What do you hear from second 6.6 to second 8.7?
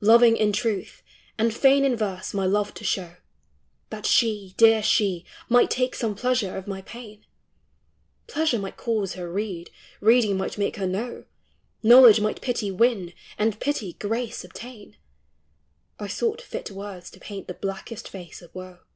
my pain,— Pleasure